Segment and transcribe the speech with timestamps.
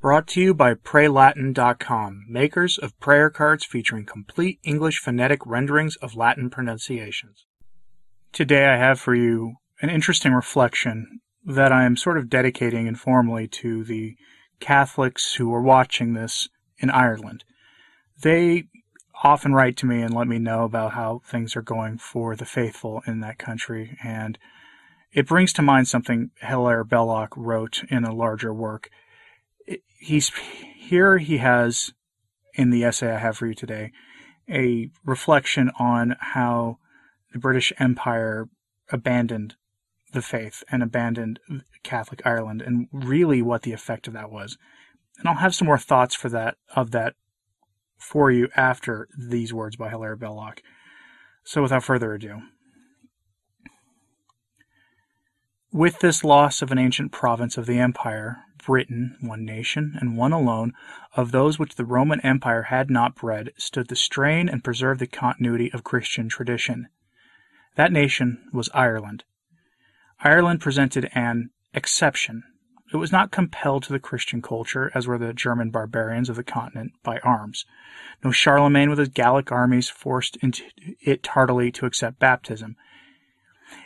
[0.00, 6.14] Brought to you by PrayLatin.com, makers of prayer cards featuring complete English phonetic renderings of
[6.14, 7.46] Latin pronunciations.
[8.32, 13.48] Today I have for you an interesting reflection that I am sort of dedicating informally
[13.48, 14.14] to the
[14.60, 17.42] Catholics who are watching this in Ireland.
[18.22, 18.68] They
[19.24, 22.44] often write to me and let me know about how things are going for the
[22.44, 24.38] faithful in that country, and
[25.12, 28.90] it brings to mind something Hilaire Belloc wrote in a larger work.
[29.98, 30.32] He's
[30.76, 31.18] here.
[31.18, 31.92] He has
[32.54, 33.92] in the essay I have for you today
[34.48, 36.78] a reflection on how
[37.32, 38.48] the British Empire
[38.90, 39.54] abandoned
[40.12, 41.38] the faith and abandoned
[41.82, 44.56] Catholic Ireland, and really what the effect of that was.
[45.18, 47.14] And I'll have some more thoughts for that of that
[47.98, 50.62] for you after these words by Hilaire Belloc.
[51.44, 52.42] So without further ado.
[55.72, 60.30] With this loss of an ancient province of the empire, Britain, one nation, and one
[60.30, 60.74] alone,
[61.16, 65.06] of those which the Roman Empire had not bred, stood the strain and preserved the
[65.06, 66.86] continuity of Christian tradition.
[67.76, 69.24] That nation was Ireland.
[70.20, 72.42] Ireland presented an exception.
[72.92, 76.44] It was not compelled to the Christian culture, as were the German barbarians of the
[76.44, 77.64] continent, by arms.
[78.22, 82.76] No Charlemagne with his Gallic armies forced it tardily to accept baptism.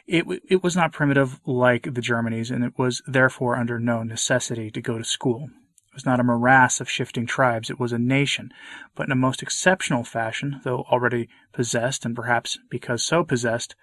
[0.07, 4.71] It, it was not primitive like the Germanies, and it was therefore under no necessity
[4.71, 5.51] to go to school.
[5.89, 8.53] It was not a morass of shifting tribes, it was a nation,
[8.95, 13.75] but in a most exceptional fashion, though already possessed, and perhaps because so possessed,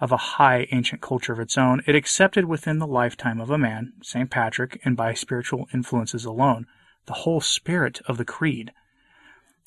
[0.00, 3.56] of a high ancient culture of its own, it accepted within the lifetime of a
[3.56, 4.28] man, St.
[4.28, 6.66] Patrick, and by spiritual influences alone,
[7.06, 8.72] the whole spirit of the creed.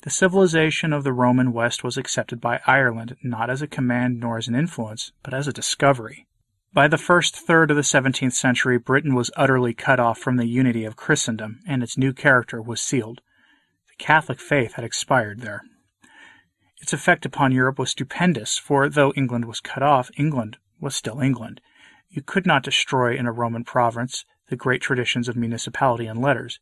[0.02, 4.38] The civilization of the Roman West was accepted by Ireland not as a command nor
[4.38, 6.26] as an influence, but as a discovery.
[6.72, 10.46] By the first third of the seventeenth century, Britain was utterly cut off from the
[10.46, 13.22] unity of Christendom, and its new character was sealed.
[13.88, 15.62] The Catholic faith had expired there.
[16.80, 21.20] Its effect upon Europe was stupendous, for though England was cut off, England was still
[21.20, 21.62] England.
[22.10, 26.60] You could not destroy in a Roman province the great traditions of municipality and letters.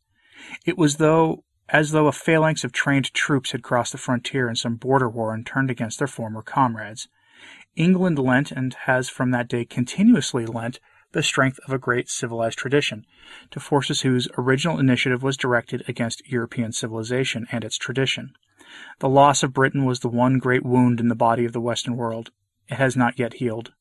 [0.65, 4.55] It was though as though a phalanx of trained troops had crossed the frontier in
[4.55, 7.07] some border war and turned against their former comrades.
[7.75, 10.79] England lent, and has from that day continuously lent,
[11.11, 13.05] the strength of a great civilized tradition,
[13.49, 18.33] to forces whose original initiative was directed against European civilization and its tradition.
[18.99, 21.95] The loss of Britain was the one great wound in the body of the Western
[21.95, 22.31] world.
[22.67, 23.71] It has not yet healed.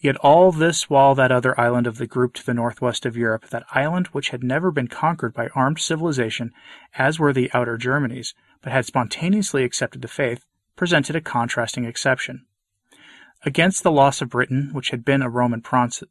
[0.00, 3.48] Yet all this while that other island of the group to the northwest of Europe,
[3.50, 6.52] that island which had never been conquered by armed civilization,
[6.94, 12.46] as were the outer Germanies, but had spontaneously accepted the faith, presented a contrasting exception.
[13.44, 16.02] Against the loss of Britain, which had been a Roman province,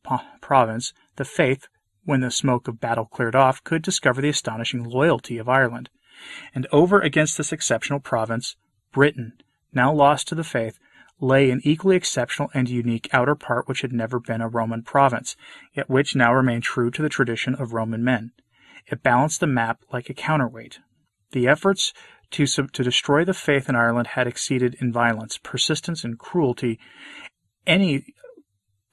[1.15, 1.67] the faith,
[2.03, 5.89] when the smoke of battle cleared off, could discover the astonishing loyalty of Ireland.
[6.53, 8.55] And over against this exceptional province,
[8.91, 9.33] Britain,
[9.73, 10.79] now lost to the faith,
[11.19, 15.35] lay an equally exceptional and unique outer part which had never been a Roman province,
[15.73, 18.31] yet which now remained true to the tradition of Roman men.
[18.87, 20.79] It balanced the map like a counterweight.
[21.31, 21.93] The efforts
[22.31, 26.79] to, sub- to destroy the faith in Ireland had exceeded in violence, persistence, and cruelty
[27.67, 28.05] any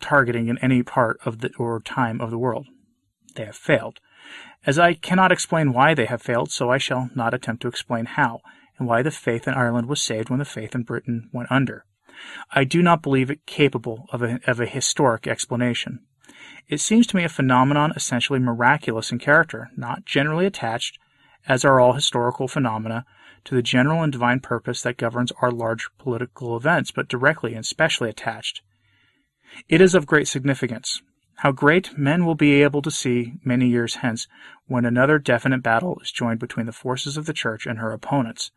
[0.00, 2.66] targeting in any part of the or time of the world.
[3.34, 4.00] They have failed.
[4.66, 8.06] As I cannot explain why they have failed, so I shall not attempt to explain
[8.06, 8.40] how,
[8.78, 11.84] and why the faith in Ireland was saved when the faith in Britain went under.
[12.50, 16.00] I do not believe it capable of a, of a historic explanation.
[16.68, 20.98] It seems to me a phenomenon essentially miraculous in character, not generally attached,
[21.46, 23.04] as are all historical phenomena,
[23.44, 27.64] to the general and divine purpose that governs our large political events, but directly and
[27.64, 28.62] specially attached.
[29.68, 31.00] It is of great significance.
[31.36, 34.26] How great men will be able to see many years hence,
[34.66, 38.50] when another definite battle is joined between the forces of the Church and her opponents,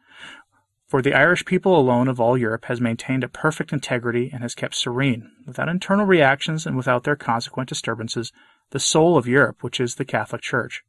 [0.89, 4.55] for the Irish people alone of all Europe has maintained a perfect integrity and has
[4.55, 8.31] kept serene, without internal reactions and without their consequent disturbances,
[8.71, 10.81] the soul of Europe, which is the Catholic Church.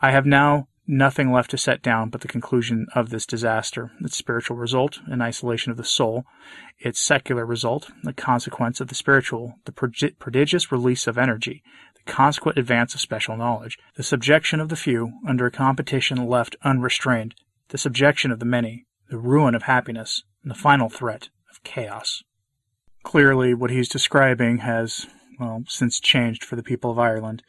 [0.00, 4.16] I have now nothing left to set down but the conclusion of this disaster, its
[4.16, 6.24] spiritual result, an isolation of the soul,
[6.78, 11.64] its secular result, the consequence of the spiritual, the prodigious release of energy,
[11.96, 16.54] the consequent advance of special knowledge, the subjection of the few under a competition left
[16.62, 17.34] unrestrained,
[17.70, 22.22] the subjection of the many, the ruin of happiness, and the final threat of chaos.
[23.02, 25.06] Clearly, what he's describing has,
[25.38, 27.42] well, since changed for the people of Ireland.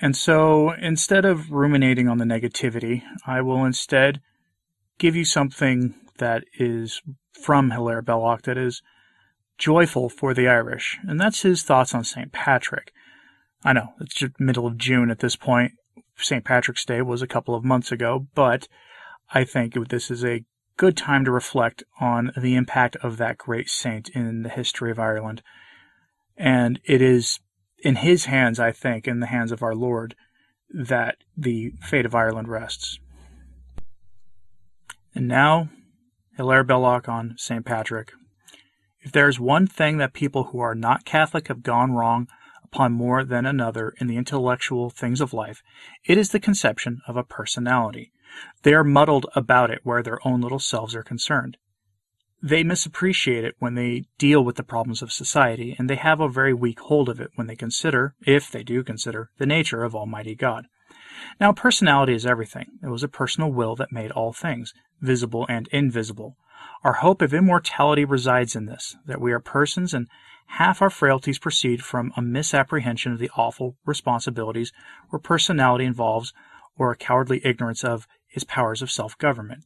[0.00, 4.20] And so, instead of ruminating on the negativity, I will instead
[4.98, 7.02] give you something that is
[7.32, 8.82] from Hilaire Belloc that is
[9.58, 12.32] joyful for the Irish, and that's his thoughts on St.
[12.32, 12.92] Patrick.
[13.64, 15.72] I know, it's just middle of June at this point,
[16.16, 16.44] St.
[16.44, 18.68] Patrick's Day was a couple of months ago, but
[19.30, 20.44] I think this is a
[20.76, 24.98] good time to reflect on the impact of that great saint in the history of
[24.98, 25.42] Ireland.
[26.36, 27.40] And it is
[27.80, 30.14] in his hands, I think, in the hands of our Lord,
[30.70, 32.98] that the fate of Ireland rests.
[35.14, 35.68] And now,
[36.36, 37.64] Hilaire Belloc on St.
[37.64, 38.12] Patrick.
[39.00, 42.28] If there is one thing that people who are not Catholic have gone wrong
[42.64, 45.62] upon more than another in the intellectual things of life,
[46.04, 48.12] it is the conception of a personality.
[48.62, 51.56] They are muddled about it where their own little selves are concerned.
[52.42, 56.28] They misappreciate it when they deal with the problems of society, and they have a
[56.28, 59.94] very weak hold of it when they consider, if they do consider, the nature of
[59.94, 60.66] Almighty God.
[61.40, 62.78] Now, personality is everything.
[62.82, 66.36] It was a personal will that made all things, visible and invisible.
[66.84, 70.06] Our hope of immortality resides in this, that we are persons and
[70.46, 74.72] half our frailties proceed from a misapprehension of the awful responsibilities
[75.10, 76.32] where personality involves
[76.76, 79.64] or a cowardly ignorance of its powers of self-government.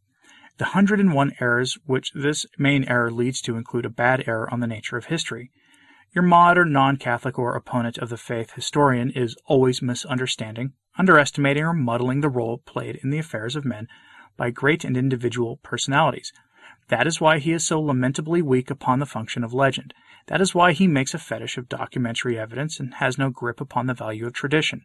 [0.58, 4.52] The hundred and one errors which this main error leads to include a bad error
[4.52, 5.50] on the nature of history.
[6.14, 12.20] Your modern non-Catholic or opponent of the faith historian is always misunderstanding, underestimating or muddling
[12.20, 13.88] the role played in the affairs of men
[14.36, 16.32] by great and individual personalities.
[16.88, 19.94] That is why he is so lamentably weak upon the function of legend.
[20.26, 23.86] That is why he makes a fetish of documentary evidence and has no grip upon
[23.86, 24.82] the value of tradition.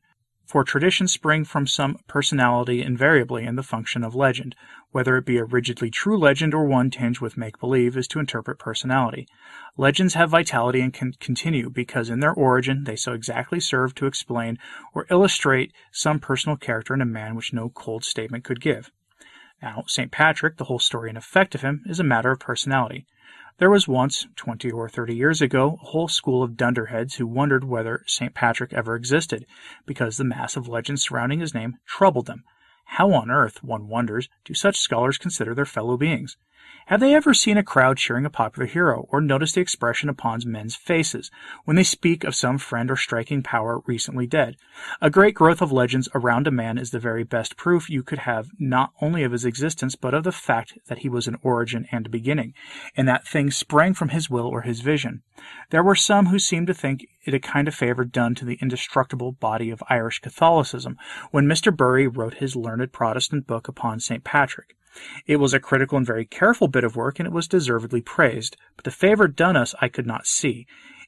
[0.47, 4.55] For traditions spring from some personality invariably in the function of legend,
[4.91, 8.19] whether it be a rigidly true legend or one tinged with make believe, is to
[8.19, 9.27] interpret personality.
[9.75, 14.05] Legends have vitality and can continue because in their origin they so exactly serve to
[14.05, 14.57] explain
[14.93, 18.89] or illustrate some personal character in a man which no cold statement could give.
[19.61, 20.11] Now, St.
[20.11, 23.05] Patrick, the whole story and effect of him, is a matter of personality.
[23.59, 27.63] There was once, twenty or thirty years ago, a whole school of dunderheads who wondered
[27.63, 28.35] whether St.
[28.35, 29.47] Patrick ever existed,
[29.87, 32.43] because the mass of legends surrounding his name troubled them.
[32.85, 36.37] How on earth, one wonders, do such scholars consider their fellow beings?
[36.87, 40.39] Have they ever seen a crowd cheering a popular hero, or noticed the expression upon
[40.45, 41.29] men's faces
[41.65, 44.55] when they speak of some friend or striking power recently dead?
[45.01, 48.19] A great growth of legends around a man is the very best proof you could
[48.19, 51.87] have not only of his existence, but of the fact that he was an origin
[51.91, 52.53] and a beginning,
[52.95, 55.23] and that things sprang from his will or his vision.
[55.71, 58.59] There were some who seemed to think it a kind of favor done to the
[58.61, 60.95] indestructible body of Irish Catholicism
[61.31, 61.75] when Mr.
[61.75, 64.23] Bury wrote his learned Protestant book upon St.
[64.23, 64.76] Patrick.
[65.25, 68.57] It was a critical and very careful bit of work, and it was deservedly praised,
[68.75, 70.67] but the favor done us I could not see.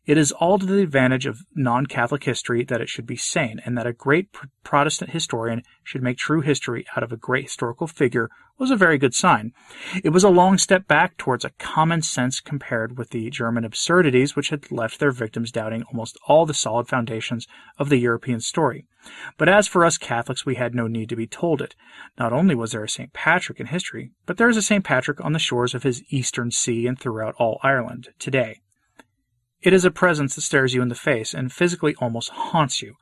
[0.09, 3.61] It is all to the advantage of non Catholic history that it should be sane,
[3.63, 4.29] and that a great
[4.63, 8.27] Protestant historian should make true history out of a great historical figure
[8.57, 9.53] was a very good sign.
[10.03, 14.35] It was a long step back towards a common sense compared with the German absurdities
[14.35, 17.45] which had left their victims doubting almost all the solid foundations
[17.77, 18.87] of the European story.
[19.37, 21.75] But as for us Catholics, we had no need to be told it.
[22.17, 23.13] Not only was there a St.
[23.13, 24.83] Patrick in history, but there is a St.
[24.83, 28.61] Patrick on the shores of his eastern sea and throughout all Ireland today.
[29.61, 32.95] It is a presence that stares you in the face and physically almost haunts you.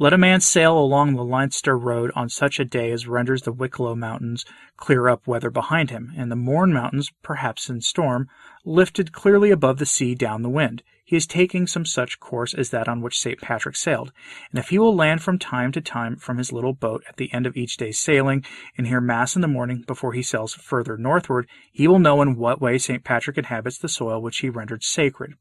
[0.00, 3.52] Let a man sail along the Leinster Road on such a day as renders the
[3.52, 4.44] Wicklow Mountains
[4.76, 8.28] clear up weather behind him, and the Mourne Mountains, perhaps in storm,
[8.64, 10.82] lifted clearly above the sea down the wind.
[11.04, 13.40] He is taking some such course as that on which St.
[13.40, 14.12] Patrick sailed,
[14.50, 17.32] and if he will land from time to time from his little boat at the
[17.32, 18.44] end of each day's sailing,
[18.76, 22.34] and hear Mass in the morning before he sails further northward, he will know in
[22.34, 23.04] what way St.
[23.04, 25.34] Patrick inhabits the soil which he rendered sacred.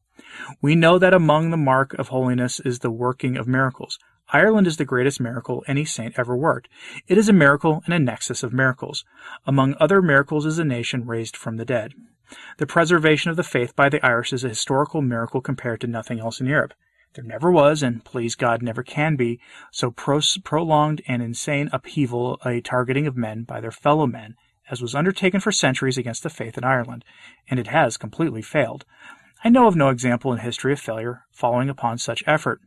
[0.61, 3.99] We know that among the mark of holiness is the working of miracles.
[4.31, 6.69] Ireland is the greatest miracle any saint ever worked.
[7.07, 9.03] It is a miracle and a nexus of miracles.
[9.45, 11.93] Among other miracles is a nation raised from the dead.
[12.57, 16.19] The preservation of the faith by the Irish is a historical miracle compared to nothing
[16.19, 16.73] else in Europe.
[17.15, 19.39] There never was, and please God never can be,
[19.71, 24.35] so prolonged and insane upheaval a targeting of men by their fellow men
[24.69, 27.03] as was undertaken for centuries against the faith in Ireland,
[27.49, 28.85] and it has completely failed.
[29.41, 32.59] I know of no example in history of failure following upon such effort.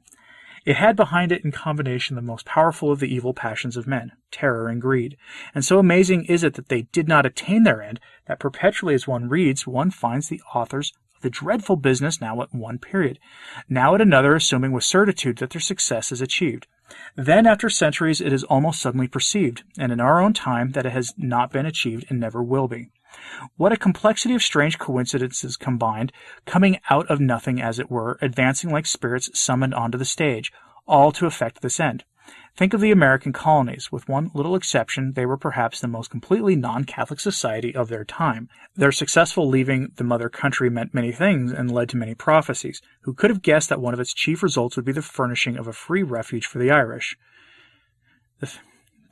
[0.64, 4.12] It had behind it in combination the most powerful of the evil passions of men,
[4.31, 5.19] terror and greed.
[5.55, 9.07] And so amazing is it that they did not attain their end, that perpetually as
[9.07, 13.19] one reads, one finds the authors of the dreadful business now at one period,
[13.69, 16.67] now at another assuming with certitude that their success is achieved.
[17.17, 20.93] Then, after centuries, it is almost suddenly perceived, and in our own time, that it
[20.93, 22.91] has not been achieved and never will be.
[23.57, 26.12] What a complexity of strange coincidences combined,
[26.47, 30.52] coming out of nothing as it were, advancing like spirits summoned onto the stage,
[30.87, 32.04] all to effect this end.
[32.57, 33.90] Think of the American colonies.
[33.90, 38.49] With one little exception, they were perhaps the most completely non-Catholic society of their time.
[38.76, 42.83] Their successful leaving the mother country meant many things and led to many prophecies.
[43.02, 45.66] Who could have guessed that one of its chief results would be the furnishing of
[45.66, 47.16] a free refuge for the Irish?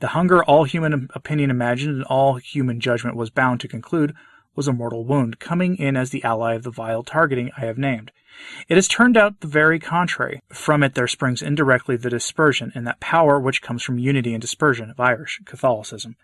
[0.01, 4.15] The hunger all human opinion imagined and all human judgment was bound to conclude
[4.55, 7.77] was a mortal wound, coming in as the ally of the vile targeting I have
[7.77, 8.11] named.
[8.67, 10.41] It has turned out the very contrary.
[10.49, 14.41] From it there springs indirectly the dispersion and that power which comes from unity and
[14.41, 16.15] dispersion of Irish Catholicism,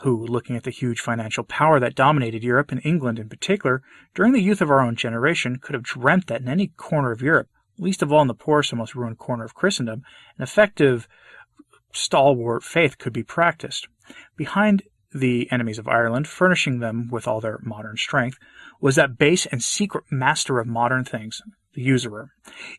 [0.00, 3.82] who, looking at the huge financial power that dominated Europe and England in particular,
[4.14, 7.22] during the youth of our own generation, could have dreamt that in any corner of
[7.22, 7.48] Europe,
[7.78, 10.02] least of all in the poorest and most ruined corner of Christendom,
[10.36, 11.08] an effective
[11.92, 13.88] stalwart faith could be practiced.
[14.36, 14.82] Behind
[15.14, 18.38] the enemies of Ireland, furnishing them with all their modern strength,
[18.80, 21.42] was that base and secret master of modern things,
[21.74, 22.30] the usurer.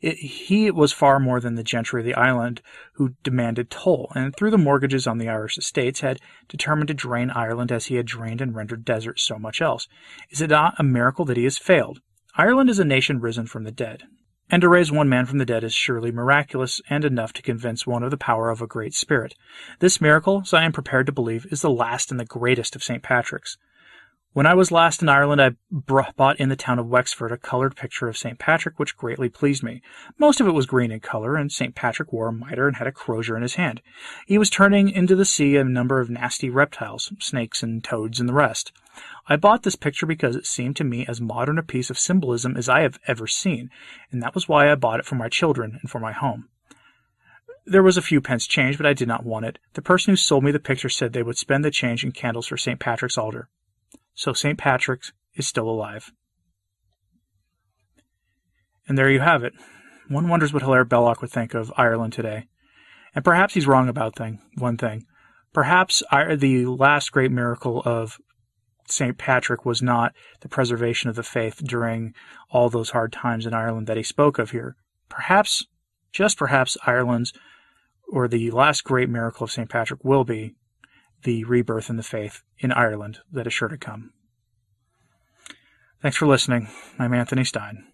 [0.01, 2.61] It, he was far more than the gentry of the island
[2.93, 7.29] who demanded toll, and through the mortgages on the Irish estates had determined to drain
[7.29, 9.87] Ireland as he had drained and rendered desert so much else.
[10.29, 12.01] Is it not a miracle that he has failed?
[12.35, 14.03] Ireland is a nation risen from the dead.
[14.49, 17.87] And to raise one man from the dead is surely miraculous and enough to convince
[17.87, 19.35] one of the power of a great spirit.
[19.79, 22.83] This miracle, as I am prepared to believe, is the last and the greatest of
[22.83, 23.01] St.
[23.01, 23.57] Patrick's.
[24.33, 27.75] When I was last in Ireland, I bought in the town of Wexford a colored
[27.75, 28.39] picture of St.
[28.39, 29.83] Patrick, which greatly pleased me.
[30.17, 31.75] Most of it was green in color, and St.
[31.75, 33.83] Patrick wore a mitre and had a crozier in his hand.
[34.25, 38.27] He was turning into the sea a number of nasty reptiles, snakes and toads and
[38.27, 38.71] the rest.
[39.27, 42.57] I bought this picture because it seemed to me as modern a piece of symbolism
[42.57, 43.69] as I have ever seen,
[44.11, 46.49] and that was why I bought it for my children and for my home.
[47.67, 49.59] There was a few pence change, but I did not want it.
[49.75, 52.47] The person who sold me the picture said they would spend the change in candles
[52.47, 52.79] for St.
[52.79, 53.47] Patrick's altar.
[54.13, 54.57] So St.
[54.57, 56.11] Patrick's is still alive.
[58.87, 59.53] And there you have it.
[60.09, 62.47] One wonders what Hilaire Belloc would think of Ireland today.
[63.15, 65.05] And perhaps he's wrong about thing, one thing.
[65.53, 68.17] Perhaps the last great miracle of
[68.87, 69.17] St.
[69.17, 72.13] Patrick was not the preservation of the faith during
[72.49, 74.75] all those hard times in Ireland that he spoke of here.
[75.09, 75.65] Perhaps,
[76.11, 77.33] just perhaps, Ireland's
[78.07, 79.69] or the last great miracle of St.
[79.69, 80.53] Patrick will be
[81.23, 84.11] the rebirth in the faith in Ireland that is sure to come.
[86.01, 86.69] Thanks for listening.
[86.99, 87.85] I'm Anthony Stein.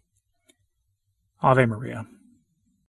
[1.41, 2.05] Ave Maria.